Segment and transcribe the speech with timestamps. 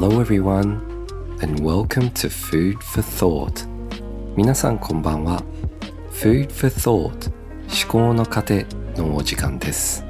[0.00, 0.80] Hello everyone
[1.42, 3.68] and welcome to Food for Thought.
[4.34, 5.42] 皆さんこんばんは。
[6.10, 7.30] Food for Thought
[7.68, 8.64] 思考の糧
[8.96, 10.02] のお時間です。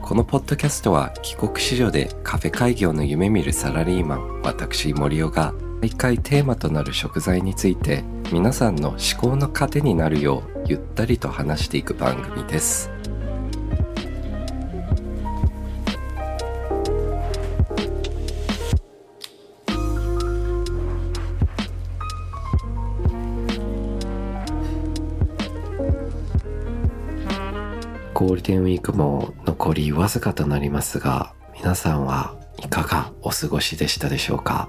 [0.00, 12.99] このポッドキャストは帰国子女でカフェ開業の夢見るサラリーマン私森尾が毎回テーマとなる食材について皆さんの思考の糧になるようゆったりと話していく番組です。
[28.20, 34.68] ゴールデンウィークも残りわずかとなりますが皆さんはいかがお過ごしでしたでしょうか？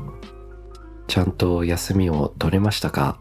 [1.10, 3.20] ちゃんと休みを取れましたか？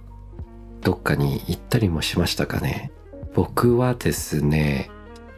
[0.82, 2.92] どっかに行ったりもしましたかね？
[3.34, 4.88] 僕はですね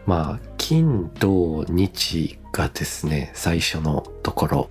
[0.05, 4.71] まあ金土日がですね最初のところ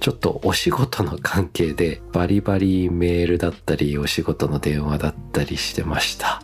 [0.00, 6.40] ちょっとお仕事の関係でバリバリメールだったりお仕事の電話だったりしてました。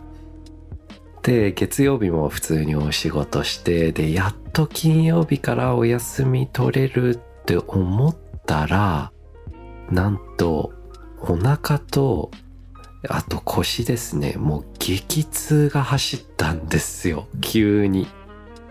[1.23, 9.11] で月曜日も普通にお仕事してでやっと金曜日からお休み取れるって思ったら
[9.89, 10.73] なんと
[11.21, 12.29] お腹と
[13.09, 14.35] あと腰ですね。
[14.37, 17.27] もう激痛が走ったんですよ。
[17.41, 18.07] 急に。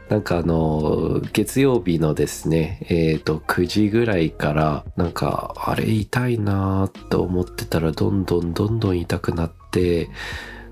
[0.08, 10.10] なんかあの月曜日のですねえっ、ー、と9時ぐらいからなんかあれ痛いなーと思ってたらどんどんどんどん痛くなって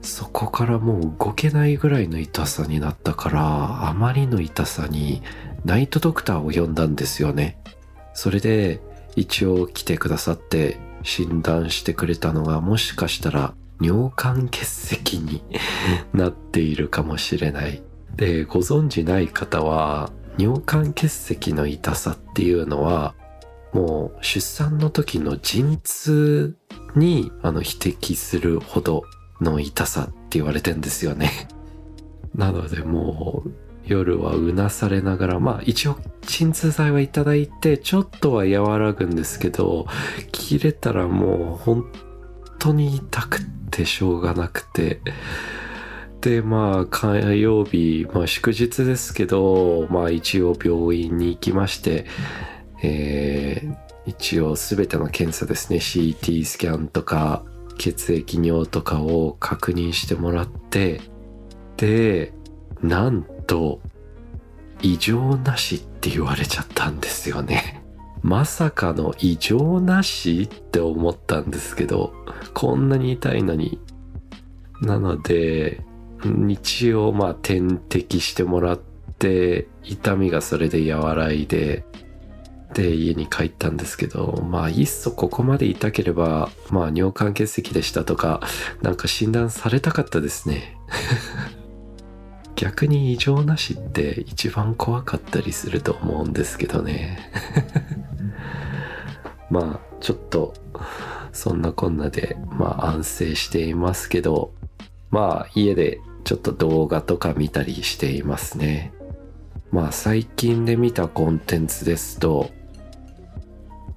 [0.03, 5.23] そこからもう動けないぐらいの痛さになったからあまりの痛さに
[5.65, 7.59] ナイトドクターを呼んだんですよね
[8.15, 8.81] それで
[9.17, 15.43] 一応来てくださって診断してくれたのがもしかしたら尿管結石に
[16.13, 17.83] なっているかもしれない。
[18.15, 23.15] で、ご存知ない方は尿管結石の痛さっていうのは
[23.73, 26.57] もう出産の時の陣痛
[26.95, 29.05] にあの匹敵するほど
[29.41, 31.49] の痛さって言われてんですよね。
[32.35, 33.51] なのでもう
[33.85, 39.87] 夜はうなされながら、まあ一応鎮痛剤はいただいて、ちょっとは和らぐんですけど、
[40.33, 41.85] 切れたらもう本
[42.59, 43.41] 当に痛く
[43.71, 45.01] てしょうがなくて、
[46.21, 52.05] で、まあ、火曜日、まあ、祝日ですけど、まあ、一応病院に行きまして、
[52.83, 53.77] えー、
[54.07, 57.45] 一応すべての検査ですね、CT スキャンとか、
[57.81, 61.01] 血液尿とかを確認してもらって、
[61.79, 62.35] で、
[62.83, 63.81] なんと、
[64.83, 67.83] 異常なしって言われちゃったんですよね。
[68.23, 72.13] まさかの異常なしって思ったんですけど、
[72.53, 73.81] こんなに痛いのに。
[74.83, 75.83] なので、
[76.23, 78.81] 日曜まあ点滴してもらっ
[79.19, 81.87] て、痛みがそれで和らいで、
[82.75, 88.41] で、家に帰ったんですけど、まあ、いっそここまで痛ければ、まあ、尿管結石でしたとか、
[88.83, 90.77] なんか診断されたかったですね。
[92.61, 97.33] 逆に異常なしって一番怖かったりすると思うんですけどね
[99.49, 100.53] まあちょっと
[101.33, 104.53] そんなこんなでまあ安静していますけど
[105.11, 108.93] まあ家でちょっと動画とか見たりしていますね
[109.73, 112.51] まあ最近で見たコンテンツですと、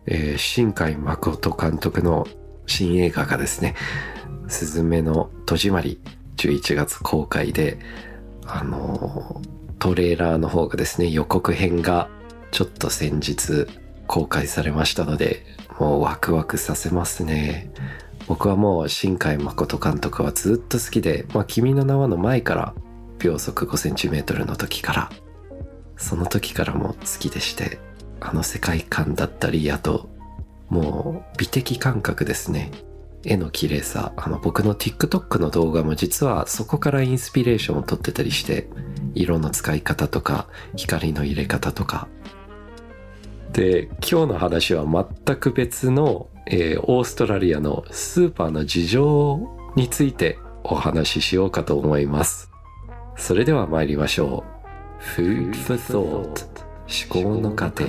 [0.06, 2.28] えー、新海誠監督の
[2.66, 3.75] 新映画がですね
[4.47, 6.00] 「すずめの戸締まり」
[6.38, 7.78] 11月公開で
[8.46, 9.42] あの、
[9.80, 12.09] トレーラーの方がですね、予告編が
[12.52, 13.68] ちょっと先日
[14.08, 15.46] 公開されましたので、
[15.80, 17.72] もうワクワクさせますね。
[18.28, 22.74] 僕はもう新海誠監督はずっと好きで、まあ、君の名はの前から、
[23.19, 25.09] 秒速 5cm の時から、
[25.97, 27.80] その時からも好きでして、
[28.24, 30.10] あの世界観だったり、あと、
[30.70, 32.72] もう美的感覚ですね。
[33.25, 38.68] 絵の綺麗さ、あの僕の TikTok の動画も実はそこからインスピレーションを取ってたりして、
[39.14, 42.08] 色の使い方とか、光の入れ方とか。
[43.52, 52.50] で、今日の話は全く別の、えー、オーストラリアのスーパーの事情についてお話ししようかと思います。
[53.16, 55.22] それでは参りましょう。
[55.22, 57.88] Food for Thought 思考の過程。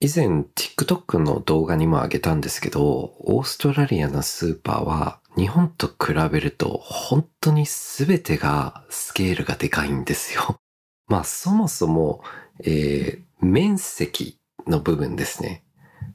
[0.00, 10.60] 以前 TikTok の動画にも上げたんですけど、オーストラリアのスーパーは日本と比べると本当に全てがスケールがでかいんですよ。
[11.08, 12.22] まあそもそも、
[12.64, 15.64] えー、面積の部分ですね。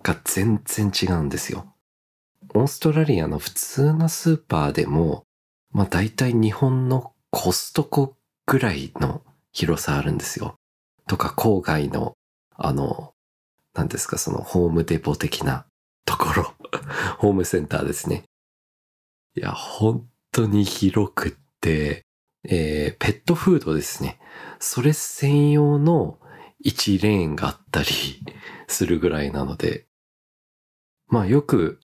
[0.01, 1.72] が全然違うんですよ。
[2.55, 5.23] オーストラリアの普通のスーパーでも
[5.71, 8.15] まあ大体日本のコストコ
[8.45, 10.55] ぐらいの広さあるんですよ。
[11.07, 12.13] とか郊外の、
[12.55, 13.13] あの、
[13.73, 15.65] 何ですか、そのホームデポ的な
[16.05, 16.53] ところ、
[17.17, 18.23] ホームセンターですね。
[19.35, 22.06] いや、本当に広くって、
[22.44, 24.19] えー、ペットフードですね。
[24.59, 26.19] それ専用の
[26.63, 27.88] 1レーンがあったり
[28.67, 29.88] するぐらいなので、
[31.07, 31.79] まあよく、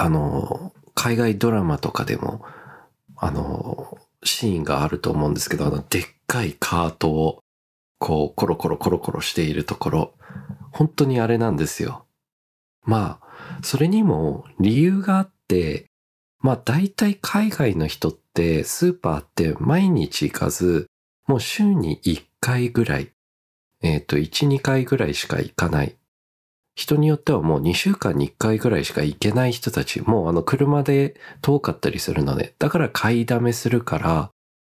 [0.00, 2.42] あの、海外ドラマとかでも、
[3.16, 7.42] あの、シーンがあると思うんですけど、あの、でっかいカートを、
[7.98, 10.14] こう、コロコロコロコロしているところ、
[10.72, 12.06] 本当にあれなんですよ。
[12.82, 15.90] まあ、それにも理由があって、
[16.38, 20.86] まあ大体海外の人ってスーパーって毎日行かず、
[21.26, 23.12] もう週に1回ぐらい、
[23.82, 25.96] えっ、ー、と1、2回ぐらいしか行かない。
[26.74, 34.30] 人によってはもう2週間に1回ぐらいしか行けない人たち、もうあの車で遠かったりするので、だから買いだめするから、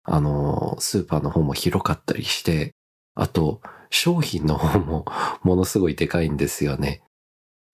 [0.04, 2.74] あの、スーパーの方も広かったりして、
[3.16, 5.06] あと、商品の方も
[5.44, 7.04] ものすごいでかいんですよね。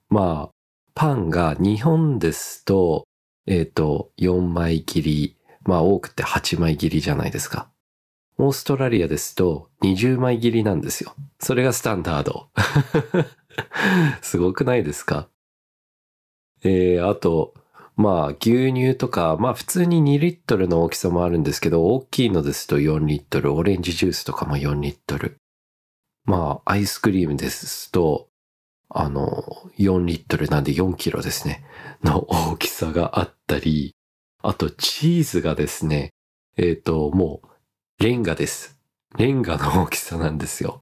[0.09, 0.55] まあ、
[0.93, 3.05] パンが日本ですと、
[3.47, 7.69] えっ、ー、と、4枚切り、まあ多くて8枚切りじゃないですか。
[8.37, 11.13] オーストラリアですと20枚切りなんですよ。
[11.39, 12.49] それがスタンダード。
[14.21, 15.29] すごくないですか？
[16.63, 17.53] えー、あと、
[17.95, 25.37] まあ牛乳とか、まあ普通に2リットルの大きさもあるんですけど、大きいのですと4リットル、オレンジジュースとかも4リットル。
[26.25, 28.29] まあアイスクリームですと、
[28.89, 29.43] あの、
[29.77, 31.63] 4リットルなんで4キロですね、
[32.03, 33.95] の大きさがあったり、
[34.41, 36.11] あとチーズがですね、
[36.57, 38.79] えっ、ー、と、もう、レンガです。
[39.17, 40.81] レンガの大きさなんですよ。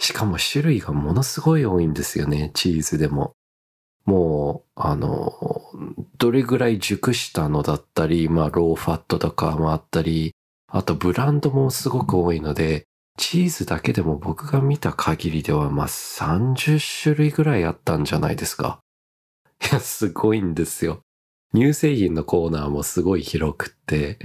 [0.00, 3.34] しかも種類がものすごい多いんですよね、チーズでも。
[4.06, 5.30] もう、あの、
[6.16, 10.34] どれぐらい熟したのだったり、まあ、ローファットとかもあったり、
[10.68, 12.86] あとブランドもすごく多いので、
[13.18, 18.80] チーズだけでも僕が見た限りでは、まあ、30種類ぐらいあったんじゃないですか。
[19.70, 21.02] いや、すごいんですよ。
[21.52, 24.18] 乳製品のコーナーもすごい広くって、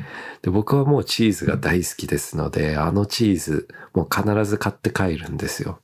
[0.44, 5.80] で、僕はもうチーズが大好きですので、あのチーズ、もう必ず買って帰るんですよ。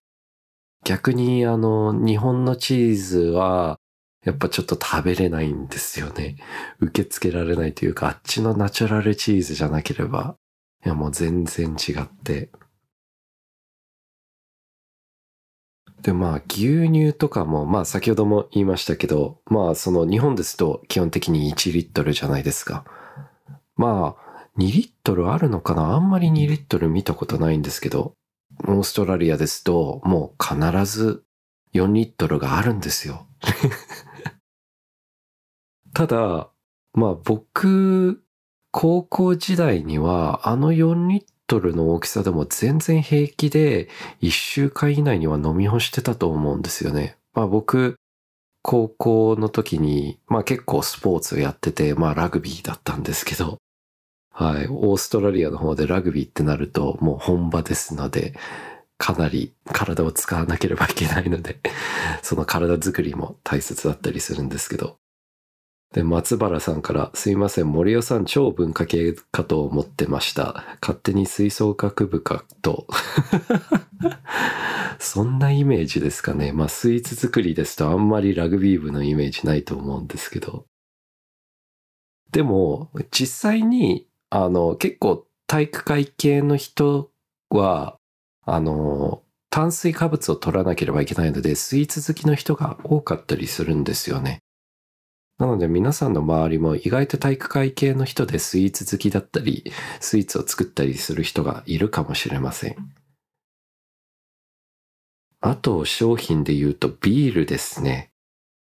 [0.85, 3.79] 逆に、あの、日本のチーズは、
[4.23, 6.35] やっぱちょっと食べれないんですよね。
[6.79, 10.38] 受け付けられないというか、あっちのナチュラルチーズじゃなければ、
[10.85, 12.51] いやもう全然違って、
[16.01, 22.86] で、まあ、牛乳とかも、まあ、先ほども言いましたけど、まあ、その日本ですと基本的に1リットルじゃないですか。
[23.75, 25.94] まあ、2リットルあるのかな？
[25.94, 28.13] あんまり2リットル見たことないんですけど、
[28.68, 30.56] オーストラリアですと、もう必
[30.86, 31.24] ず
[31.74, 33.27] 4リットルがあるんですよ。
[35.94, 36.50] ただ、
[36.94, 38.24] まあ僕、
[38.71, 43.89] 高校時代にはあの4リットトルの大きさでも全然平気で
[44.21, 47.18] 1週間以内には飲み干してたと思うんですよね。
[47.33, 47.95] まあ僕、
[48.62, 53.57] 高校の時に、まあ結構スポーツをやってて、まあラグビーだったんですけど、
[54.31, 58.34] はい、オーストラリアの方でラグビーってなるともう本場ですので、
[58.98, 61.60] かなり体を使わなければいけないので、
[62.22, 64.96] その体作りも大切だったりするんですけど、
[65.93, 70.77] で、松原さんから、すいません、森尾さん超文化系かと思ってました。
[70.81, 72.88] 勝手に吹奏楽部かと。
[75.00, 76.53] そんなイメージですかね。
[76.53, 80.65] まあ、スイーツ作りですとあんまりラグビー部のイメージないと思うんですけど。
[82.31, 87.12] でも、実際に、あの、結構体育会系の人
[87.50, 87.98] は、
[88.45, 94.40] あの、炭水化物を取らなければいけないので、スイーツ好きの人が多かったりするんですよね。
[95.41, 102.75] なので皆さんの周りも意外と体育会系の人でスイーツ好きだったり、スイーツを作ったりする人がいるかもしれません。
[105.39, 108.12] あと商品で言うとビールですね。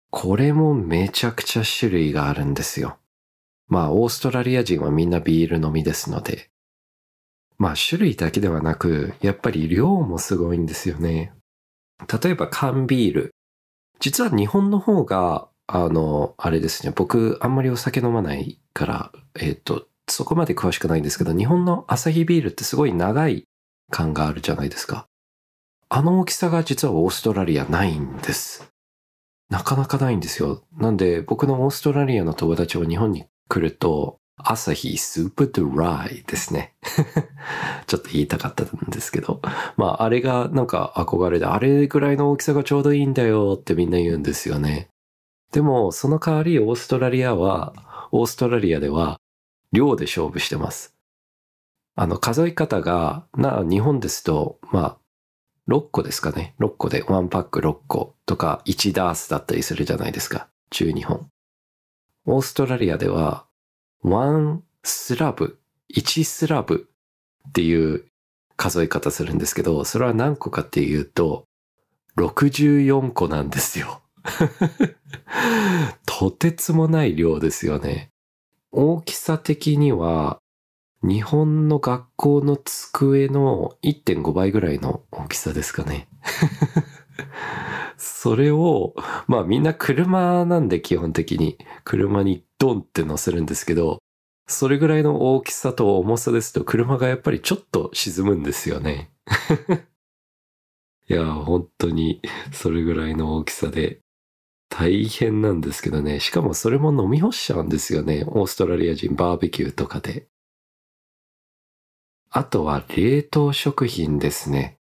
[0.08, 2.96] これもめちゃくちゃ種類があるんですよ。
[3.68, 6.48] まあオーストラリア人はみんなビール飲みですので。
[7.58, 11.34] まあ種類だけではなく、やっぱり量もすごいんですよね。
[12.22, 13.34] 例えば缶ビール。
[13.98, 16.92] 実は日本の方があの、あれですね。
[16.96, 23.44] 僕、あんまりお酒飲まないから、えっ、ー、と、そこまで詳しくないんですけど、日本のアサヒビールってすごい長い
[23.88, 25.06] 感があるじゃないですか。
[25.88, 28.68] あの大きさが実はオーストラリアないんです。
[29.48, 30.60] なかなかないんですよ。
[30.76, 36.74] なんで、僕のオーストラリアの友達は日本に来ると、アサヒスープドライですね。
[37.86, 39.40] ちょっと言いたかったんですけど。
[39.76, 44.88] まあ、あれがなんか憧れで、あれぐらいの大きさがちょうどいいんだよってみんな言うんですよね。
[45.52, 49.20] でも、その代わりオーストラリアは、オーストラリアでは、
[49.72, 50.94] 量で勝負してます。
[51.96, 54.98] あの、数え方が、な、日本ですと、まあ、
[55.68, 56.54] 6個ですかね。
[56.60, 60.48] 6個で1パック6個とか1ダースだったりするじゃないですか。
[60.70, 61.28] 中日本。
[62.26, 63.46] オーストラリアでは、
[64.04, 65.58] 1スラブ、
[65.94, 66.88] 1スラブ
[67.48, 68.04] っていう
[68.56, 71.44] 数え方するんですけど、それは何個かっていうと、
[72.16, 74.00] 64個なんですよ。
[76.06, 78.10] とてつもない量ですよね。
[78.72, 80.40] 大きさ的には、
[81.02, 86.08] 日本の学校の机の1.5倍ぐらいの大きさですかね。
[87.96, 88.94] それを、
[89.26, 93.98] まあみんな車なんで基本的に車にドンって乗せるんですけど、
[94.46, 99.10] それぐらいの大きさと重さですと車がやっぱりちょっと沈むんですよね。
[101.08, 102.20] いや、本当に
[102.52, 104.00] それぐらいの大きさで
[104.70, 106.20] 大変なんですけどね。
[106.20, 108.24] しかもそれも飲み干しちゃうんですよね。
[108.28, 110.28] オーストラリア人バーベキューとかで。
[112.30, 114.78] あとは冷凍食品ですね。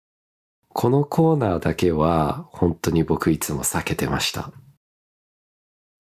[0.70, 4.52] このコーナーだけは本当に僕いつも避けてました。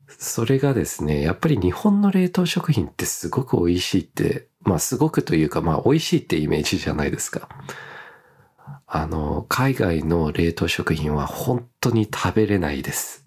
[0.07, 7.49] それがですね、やっぱり日本の冷凍食品ってすごく美味しいって、まあすごくというかまあ美味しいってイメージじゃないですか。
[8.87, 13.22] あの、海外の冷凍食品は本当に食べれないです。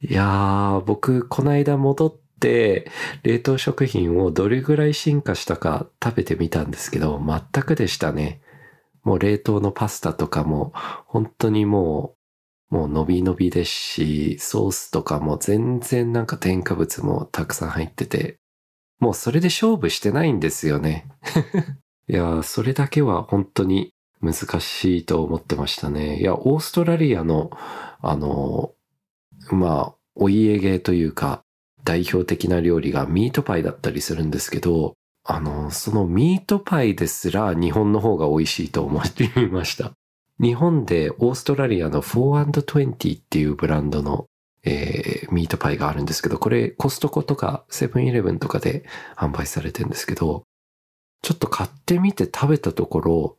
[0.00, 2.90] いやー、僕、この間戻って、
[3.22, 8.40] 冷凍食品をどれぐらい進化したか食べてみたんですけど、全くでしたね。
[9.02, 10.72] もう冷凍のパスタとかも、
[11.06, 12.16] 本当にも
[12.70, 18.38] う、もう伸び伸びですし、ソースとかも全然なんか添加物もたくさん入ってて、
[19.00, 21.08] もうそれで勝負してないんですよね。
[22.08, 23.93] いや、それだけは本当に
[24.24, 26.20] 難しいと思ってましたね。
[26.20, 27.50] いや、オーストラリアの、
[28.00, 28.72] あの、
[29.50, 31.42] まあ、お家芸というか、
[31.84, 39.92] 代表的な料理がミートパイだったりするんですけど、あの、そのミートパイですら日本の方が美味しいと思ってみました。
[40.40, 44.26] 日本でオーストラリアの 4&20 っていうブランドの、
[44.64, 48.84] えー、ミートパイがあるんですけど、これコストコとかセブンイレブンとかで
[49.16, 50.44] 販売されてるんですけど、
[51.22, 53.36] ちょっと買ってみて食べたところ、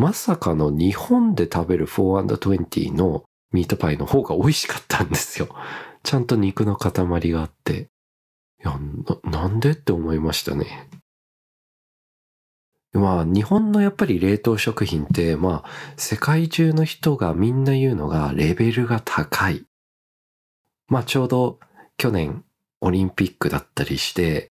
[0.00, 5.54] まさかの日本で食べる 4&20 のミートパイの方が美味しかったんですよ。
[6.02, 6.92] ちゃんと肉の塊
[7.32, 7.90] があって。
[8.64, 8.80] いや、
[9.22, 10.88] な、なんでって思いましたね。
[12.94, 19.66] まあ、日本のやっぱり冷凍食品って、まあ、世界中の人がみんな言うのがレベルが高い。
[20.88, 21.60] まあ、ちょうど
[21.98, 22.42] 去年
[22.80, 24.50] オリンピックだったりして、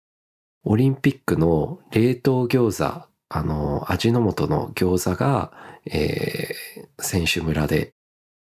[0.65, 5.51] オリンピックの冷凍餃子、あの、味の素の餃子が、
[5.85, 7.93] えー、選手村で、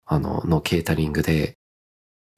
[0.06, 1.58] あの、のケータリングで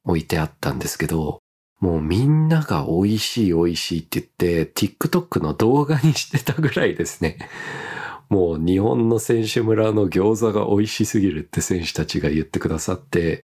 [0.05, 1.39] 置いてあったんですけど、
[1.79, 7.38] もうみんなが美味しい美味しいって言って、TikTok の動画にしてたぐらいですね。
[8.29, 13.43] もう日本の選手村の餃子が美味しすぎるって選手たちが言ってくださって、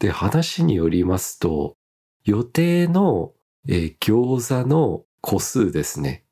[0.00, 1.76] で、話によりますと、
[2.24, 3.32] 予定の、
[3.68, 6.24] えー、餃子の個数ですね。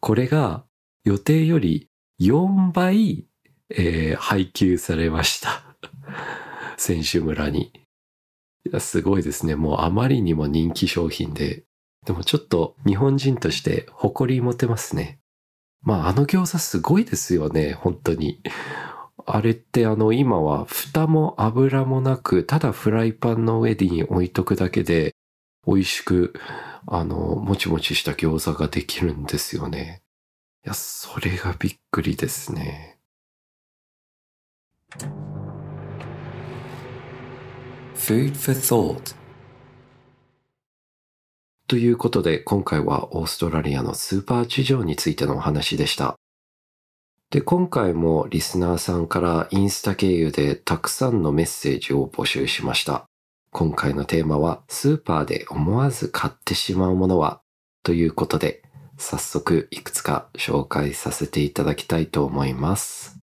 [0.00, 0.64] これが
[1.04, 1.88] 予定より
[2.20, 3.26] 4倍、
[3.70, 5.64] えー、配給されました。
[6.76, 7.72] 選手村に。
[8.78, 9.56] すごいですね。
[9.56, 11.64] もうあまりにも人気商品で。
[12.06, 15.20] でもちょっと日本人として誇り持てますね。
[15.80, 17.72] まああの餃子すごいですよね。
[17.72, 18.40] 本当に。
[19.26, 25.14] あれってあの今は蓋も油もなく、ただフライパンの上に置いとくだけで
[25.66, 26.34] 美味しく、
[26.86, 30.01] あの、もちもちした餃子ができるんですよね。
[30.64, 33.00] いや、それがびっくりですね。
[37.96, 39.16] Food for Thought
[41.66, 46.14] ということで今回はオーストラリアのスーパー事情についてのお話でした。
[47.30, 53.06] で、今回もリスナーさんからインスタ経由でたくさんのメッセージを募集しました。
[53.50, 57.40] 今回のテーマはスーパーで思わず買ってしまうものは？
[57.82, 58.62] ということで
[58.98, 63.20] 早速いくつか紹介させていただきたいと思います。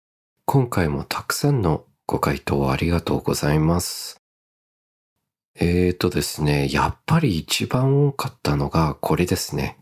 [0.45, 4.21] 今回もたくさんのご回答ありがとうございます。
[5.55, 9.79] えーとですね、やっぱり一番多かったのがこれですね。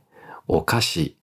[0.47, 1.17] お菓子。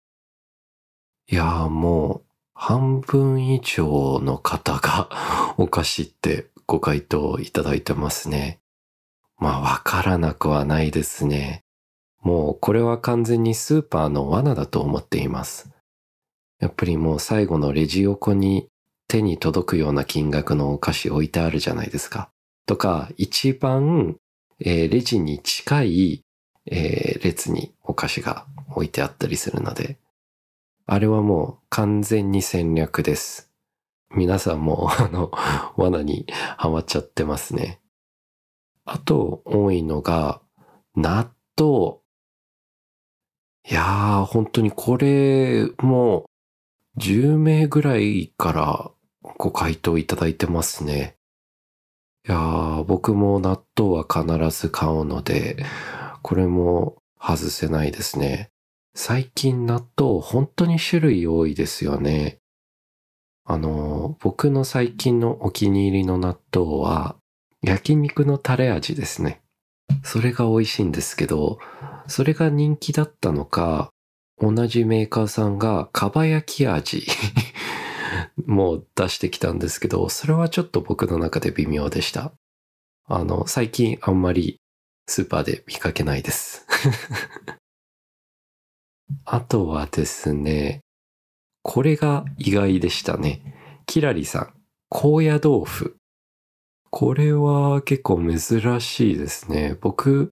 [1.29, 2.21] いやーもう
[2.53, 5.07] 半分以上の方が
[5.57, 8.59] お菓子ってご回答いただいてますね。
[9.37, 11.63] まあわからなくはないですね。
[12.21, 15.71] もうこれは完全にスーパーの罠だと思っています。
[16.59, 18.67] やっぱりもう最後のレジ横に
[19.07, 22.29] 手に届くような金額のお菓子置いてあるじゃないですか。
[22.67, 24.15] とか、一番
[24.63, 26.23] えー、レジに近い、
[26.67, 29.97] えー、列にお菓子が置いてあったりするので、
[30.85, 33.49] あれはもう完全に戦略です。
[34.13, 35.31] 皆さんもあの、
[35.77, 37.79] 罠にはまっちゃってますね。
[38.85, 40.41] あと多いのが、
[40.95, 42.00] 納豆。
[43.69, 46.25] いやー、本当にこれも
[46.97, 48.91] う10名ぐらいから
[49.21, 51.15] ご回答いただいてますね。
[52.27, 55.63] いやー、僕も納豆は必ず買うので、
[56.21, 58.49] これも外せないですね。
[58.93, 62.39] 最近納豆本当に種類多いですよね。
[63.45, 67.15] あの、僕の最近のお気に入りの納豆は
[67.61, 69.41] 焼肉のタレ味ですね。
[70.03, 71.59] それが美味しいんですけど、
[72.11, 73.89] それが人気だったのか、
[74.37, 77.07] 同じメーカーさんがかば焼き味
[78.45, 82.33] も出してきたんですけど、それはちょっと僕の中で微妙でした。
[83.05, 84.59] あの、最近あんまり
[85.07, 86.65] スーパーで見かけないです
[89.25, 90.81] あとはですね、
[91.63, 93.83] これが意外でしたね。
[93.85, 94.53] キラリさん、
[94.89, 95.97] 高野豆腐。
[96.89, 99.77] これは結構珍しいですね。
[99.81, 100.31] 僕、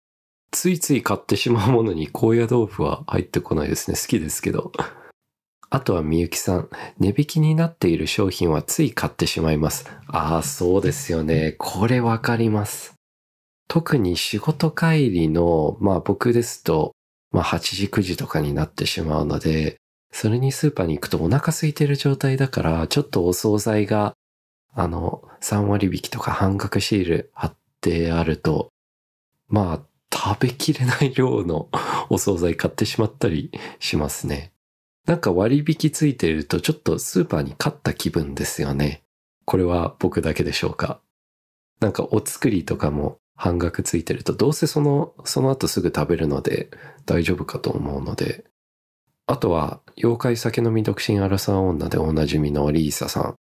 [0.51, 3.97] ついつい買ってしまうものに高野豆腐は入ってこないですね。
[3.97, 4.71] 好きですけど。
[5.71, 9.85] あとはみゆきさん、値引きになっている商品はつい買ってしまいます。
[10.07, 11.53] ああ、そうですよね。
[11.59, 12.95] これわかります。
[13.67, 16.93] 特に仕事帰りの、まあ僕ですと、
[17.31, 19.77] まあ8時9時とかになってしまうので、
[20.11, 24.13] それにスーパーに行くとお腹空いてる状態だから、ちょっとお惣菜が、
[24.73, 28.69] あの、3割引きとか半額シール貼ってあると、
[29.47, 31.69] まあ食べきれない量の
[32.09, 34.51] お惣菜買ってしまったりしますね。
[35.05, 39.03] なんか割引ついてるとちょっとスーパーに勝った気分ですよね。
[39.45, 40.99] これは僕だけでしょうか。
[41.79, 46.69] なんかお作りとかも半額ついてるとどうせその、その後すぐ食べるので
[47.05, 48.43] 大丈夫かと思うので。
[49.27, 53.35] あとは、妖怪酒飲み独身アラサー女でおなじみのリーサさん。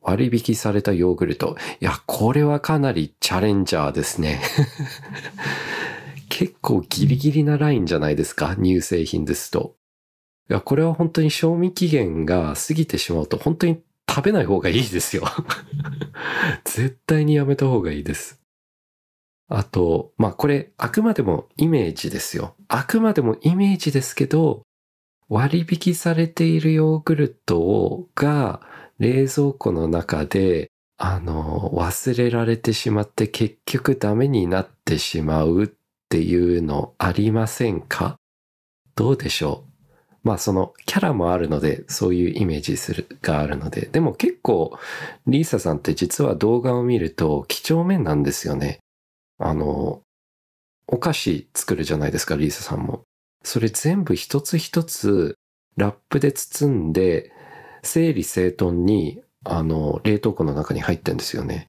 [0.00, 1.56] 割引されたヨーグルト。
[1.80, 4.40] いや、これはかなりチャレンジャーですね。
[6.28, 8.56] 結構ギリギリなラインじゃないですか？
[8.56, 9.76] 乳製品ですと。
[10.50, 15.24] いや、これは本当に賞味期限が過ぎてしまうと本当に食べない方がいいですよ
[16.64, 18.40] 絶対にやめた方がいいです。
[19.48, 22.54] あと、まあこれあくまでもイメージですよ。
[22.68, 24.62] あくまでもイメージですけど、
[25.28, 28.60] 割引されているヨーグルトが
[28.98, 35.70] 冷蔵庫の中で、あの、忘れられてしまって結局ダメになってしまうっ
[36.14, 38.14] ていうのありませんか？
[38.94, 39.64] どうでしょ
[40.22, 40.28] う？
[40.28, 44.78] まあそのキャラもあるので、そういうイメージする、があるので、でも結構、
[45.26, 48.78] リーサさんって実は動画を見ると几帳面なんですよね。
[49.40, 50.02] あの、
[50.86, 53.02] お菓子作るじゃないですか、リーサさんも。
[53.42, 55.34] それ全部一つ一つ
[55.76, 57.32] ラップで包んで、
[57.82, 61.66] 整理整頓に、あの、冷凍庫の中に入ってんですよね。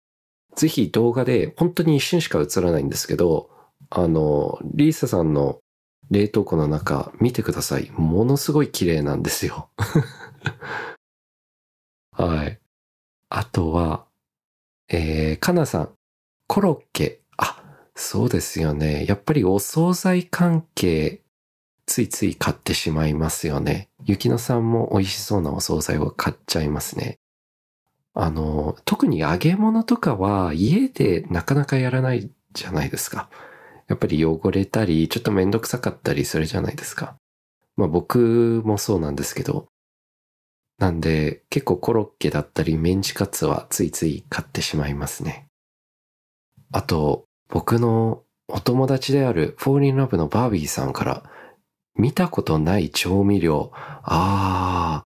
[0.56, 3.50] ぜひ動画で、本当に一瞬しか映らないんですけど、
[3.90, 5.60] あの、リーサさんの
[6.12, 7.90] 冷凍庫の中見てください。
[7.92, 9.70] ものすごい綺麗なんですよ。
[12.12, 12.60] はい。
[13.30, 14.06] あとは、
[14.88, 15.90] えー、かなさん、
[16.48, 17.22] コロッケ。
[17.38, 17.64] あ、
[17.96, 19.06] そうですよね。
[19.08, 21.22] やっぱりお惣菜関係、
[21.86, 23.90] ついつい買ってしまいますよね。
[24.06, 27.20] ゆきのさんも美味しそうなお惣菜を買っちゃいますね。
[28.14, 33.30] あの、特に揚げ物とかは家でなかなかやらないじゃないですか。
[33.88, 37.18] やっぱり汚れたり、ちょっとめんどくさかったりするじゃないですか。
[37.76, 39.68] まあ僕もそうなんですけど。
[40.78, 45.48] なんで結構コロッケだったりメンチカツはついつい買ってしまいますね。
[46.72, 51.24] あと、僕のお友達であるフォーリンラブのバービーさんから
[51.96, 53.72] 見たことない調味料。
[53.74, 55.04] あ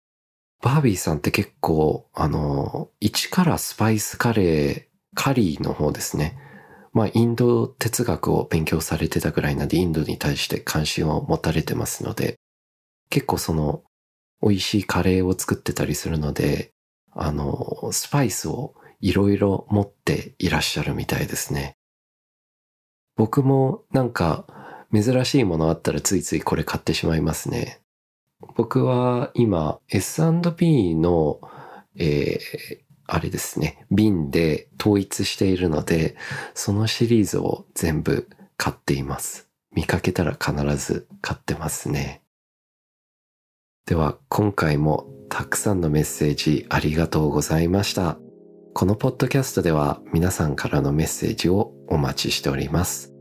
[0.62, 6.38] ー、バービーさんって結構、あの、一からスパイスカレー、カリーの方ですね。
[6.92, 12.40] まあ、インド哲学を勉強されてたぐらいなんで、インドに対して関心を持たれてますので、
[13.10, 13.84] 結構その、
[14.42, 16.72] 美味しいカレーを作ってたりするので、
[17.12, 21.76] あの、スパイスをいろいろ持っていらっしゃるみたいですね。
[23.16, 24.46] 僕もなんか
[24.94, 27.82] 珍しいものあったらついついこれ買ってしまいますね。
[28.56, 31.42] 僕は今 S&P の、
[31.96, 36.16] えー、あれですね、瓶で統一しているので、
[36.54, 39.48] そのシリーズを全部買っています。
[39.76, 42.22] 見かけたら必ず買ってますね。
[43.88, 48.20] では、今回もたくさんのメッセージありがとうございました。
[48.76, 53.12] このポッドキャストでは皆さんからのメッセージをお待ちしております。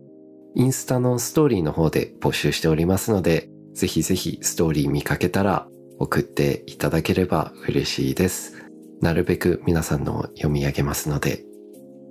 [0.55, 5.66] インスタのストーリーの方で募集しておりますので、ぜひぜひストーリー見かけたら
[5.98, 8.67] 送っていただければ嬉しいです。
[9.00, 11.44] なるべく皆さんのを読み上げますので。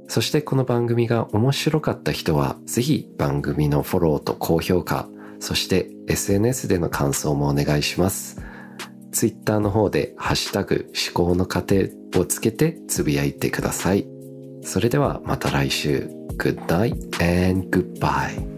[0.08, 8.42] そしてこの番組が面白かった人は、ぜひ番組のフォローと高評価、そして SNS での感想もお願いします。
[9.12, 14.08] Twitter の方でハッシュタグ思考の過程をつけてつぶやいてください。
[14.62, 16.10] それではまた来週。
[16.38, 18.57] Good night and goodbye.